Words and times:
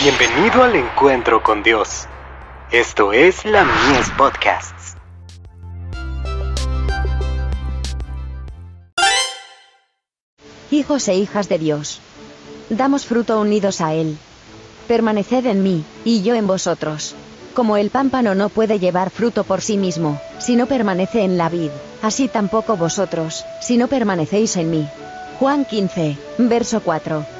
Bienvenido 0.00 0.62
al 0.62 0.76
encuentro 0.76 1.42
con 1.42 1.64
Dios. 1.64 2.06
Esto 2.70 3.12
es 3.12 3.44
la 3.44 3.64
Mies 3.64 4.08
Podcasts. 4.16 4.94
Hijos 10.70 11.08
e 11.08 11.16
hijas 11.16 11.48
de 11.48 11.58
Dios. 11.58 12.00
Damos 12.70 13.06
fruto 13.06 13.40
unidos 13.40 13.80
a 13.80 13.92
Él. 13.92 14.16
Permaneced 14.86 15.44
en 15.46 15.64
mí, 15.64 15.82
y 16.04 16.22
yo 16.22 16.36
en 16.36 16.46
vosotros. 16.46 17.16
Como 17.52 17.76
el 17.76 17.90
pámpano 17.90 18.36
no 18.36 18.50
puede 18.50 18.78
llevar 18.78 19.10
fruto 19.10 19.42
por 19.42 19.62
sí 19.62 19.78
mismo, 19.78 20.20
si 20.38 20.54
no 20.54 20.66
permanece 20.66 21.24
en 21.24 21.36
la 21.36 21.48
vid, 21.48 21.70
así 22.02 22.28
tampoco 22.28 22.76
vosotros, 22.76 23.44
si 23.60 23.76
no 23.76 23.88
permanecéis 23.88 24.56
en 24.58 24.70
mí. 24.70 24.88
Juan 25.40 25.64
15, 25.64 26.16
verso 26.38 26.82
4. 26.84 27.37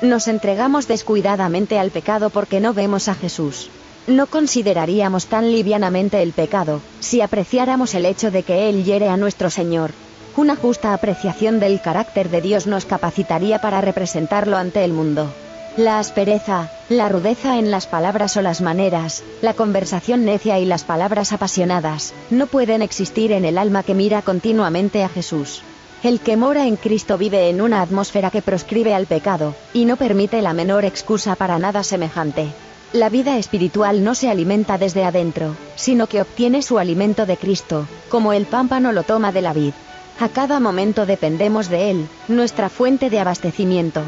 Nos 0.00 0.28
entregamos 0.28 0.86
descuidadamente 0.86 1.76
al 1.78 1.90
pecado 1.90 2.30
porque 2.30 2.60
no 2.60 2.72
vemos 2.72 3.08
a 3.08 3.14
Jesús. 3.14 3.68
No 4.06 4.26
consideraríamos 4.26 5.26
tan 5.26 5.50
livianamente 5.50 6.22
el 6.22 6.32
pecado, 6.32 6.80
si 7.00 7.20
apreciáramos 7.20 7.94
el 7.94 8.06
hecho 8.06 8.30
de 8.30 8.44
que 8.44 8.68
Él 8.68 8.84
hiere 8.84 9.08
a 9.08 9.16
nuestro 9.16 9.50
Señor. 9.50 9.90
Una 10.36 10.54
justa 10.54 10.94
apreciación 10.94 11.58
del 11.58 11.80
carácter 11.80 12.30
de 12.30 12.40
Dios 12.40 12.68
nos 12.68 12.84
capacitaría 12.84 13.60
para 13.60 13.80
representarlo 13.80 14.56
ante 14.56 14.84
el 14.84 14.92
mundo. 14.92 15.32
La 15.76 15.98
aspereza, 15.98 16.70
la 16.88 17.08
rudeza 17.08 17.58
en 17.58 17.72
las 17.72 17.88
palabras 17.88 18.36
o 18.36 18.42
las 18.42 18.60
maneras, 18.60 19.24
la 19.42 19.54
conversación 19.54 20.24
necia 20.24 20.60
y 20.60 20.64
las 20.64 20.84
palabras 20.84 21.32
apasionadas, 21.32 22.14
no 22.30 22.46
pueden 22.46 22.82
existir 22.82 23.32
en 23.32 23.44
el 23.44 23.58
alma 23.58 23.82
que 23.82 23.94
mira 23.94 24.22
continuamente 24.22 25.02
a 25.02 25.08
Jesús. 25.08 25.62
El 26.04 26.20
que 26.20 26.36
mora 26.36 26.68
en 26.68 26.76
Cristo 26.76 27.18
vive 27.18 27.48
en 27.48 27.60
una 27.60 27.82
atmósfera 27.82 28.30
que 28.30 28.40
proscribe 28.40 28.94
al 28.94 29.06
pecado, 29.06 29.56
y 29.72 29.84
no 29.84 29.96
permite 29.96 30.40
la 30.42 30.52
menor 30.52 30.84
excusa 30.84 31.34
para 31.34 31.58
nada 31.58 31.82
semejante. 31.82 32.46
La 32.92 33.08
vida 33.08 33.36
espiritual 33.36 34.04
no 34.04 34.14
se 34.14 34.30
alimenta 34.30 34.78
desde 34.78 35.04
adentro, 35.04 35.56
sino 35.74 36.06
que 36.06 36.22
obtiene 36.22 36.62
su 36.62 36.78
alimento 36.78 37.26
de 37.26 37.36
Cristo, 37.36 37.86
como 38.08 38.32
el 38.32 38.46
pámpano 38.46 38.92
lo 38.92 39.02
toma 39.02 39.32
de 39.32 39.42
la 39.42 39.52
vid. 39.52 39.72
A 40.20 40.28
cada 40.28 40.60
momento 40.60 41.04
dependemos 41.04 41.68
de 41.68 41.90
Él, 41.90 42.08
nuestra 42.28 42.68
fuente 42.68 43.10
de 43.10 43.18
abastecimiento. 43.18 44.02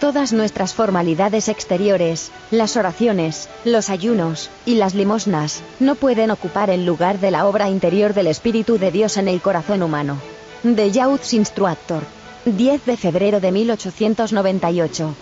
Todas 0.00 0.32
nuestras 0.32 0.72
formalidades 0.72 1.48
exteriores, 1.48 2.32
las 2.50 2.76
oraciones, 2.78 3.50
los 3.66 3.90
ayunos, 3.90 4.50
y 4.64 4.76
las 4.76 4.94
limosnas, 4.94 5.62
no 5.78 5.94
pueden 5.94 6.30
ocupar 6.30 6.70
el 6.70 6.86
lugar 6.86 7.20
de 7.20 7.30
la 7.30 7.46
obra 7.46 7.68
interior 7.68 8.14
del 8.14 8.28
Espíritu 8.28 8.78
de 8.78 8.90
Dios 8.90 9.18
en 9.18 9.28
el 9.28 9.42
corazón 9.42 9.82
humano. 9.82 10.18
De 10.64 10.90
Youth 10.90 11.34
Instructor. 11.34 12.02
10 12.46 12.86
de 12.86 12.96
febrero 12.96 13.38
de 13.38 13.52
1898. 13.52 15.14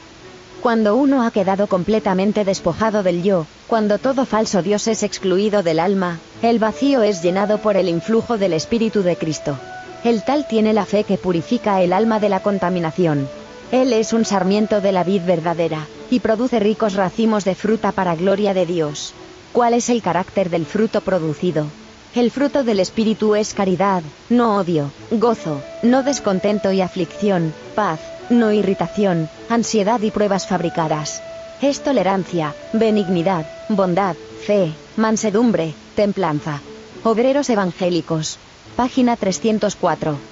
Cuando 0.60 0.94
uno 0.94 1.24
ha 1.24 1.32
quedado 1.32 1.66
completamente 1.66 2.44
despojado 2.44 3.02
del 3.02 3.24
yo, 3.24 3.46
cuando 3.66 3.98
todo 3.98 4.24
falso 4.24 4.62
Dios 4.62 4.86
es 4.86 5.02
excluido 5.02 5.64
del 5.64 5.80
alma, 5.80 6.20
el 6.42 6.60
vacío 6.60 7.02
es 7.02 7.24
llenado 7.24 7.58
por 7.58 7.76
el 7.76 7.88
influjo 7.88 8.38
del 8.38 8.52
Espíritu 8.52 9.02
de 9.02 9.16
Cristo. 9.16 9.58
El 10.04 10.22
tal 10.22 10.46
tiene 10.46 10.72
la 10.72 10.86
fe 10.86 11.02
que 11.02 11.18
purifica 11.18 11.82
el 11.82 11.92
alma 11.92 12.20
de 12.20 12.28
la 12.28 12.38
contaminación. 12.38 13.28
Él 13.72 13.92
es 13.92 14.12
un 14.12 14.24
sarmiento 14.24 14.80
de 14.80 14.92
la 14.92 15.02
vid 15.02 15.22
verdadera, 15.22 15.88
y 16.08 16.20
produce 16.20 16.60
ricos 16.60 16.94
racimos 16.94 17.44
de 17.44 17.56
fruta 17.56 17.90
para 17.90 18.14
gloria 18.14 18.54
de 18.54 18.64
Dios. 18.64 19.12
¿Cuál 19.52 19.74
es 19.74 19.88
el 19.88 20.02
carácter 20.02 20.50
del 20.50 20.66
fruto 20.66 21.00
producido? 21.00 21.66
El 22.14 22.30
fruto 22.30 22.62
del 22.62 22.78
Espíritu 22.78 23.34
es 23.34 23.54
caridad, 23.54 24.02
no 24.28 24.58
odio, 24.58 24.90
gozo, 25.10 25.62
no 25.82 26.02
descontento 26.02 26.70
y 26.70 26.82
aflicción, 26.82 27.54
paz, 27.74 28.00
no 28.28 28.52
irritación, 28.52 29.30
ansiedad 29.48 29.98
y 30.02 30.10
pruebas 30.10 30.46
fabricadas. 30.46 31.22
Es 31.62 31.82
tolerancia, 31.82 32.54
benignidad, 32.74 33.46
bondad, 33.70 34.14
fe, 34.44 34.74
mansedumbre, 34.96 35.72
templanza. 35.96 36.60
Obreros 37.02 37.48
Evangélicos. 37.48 38.38
Página 38.76 39.16
304. 39.16 40.31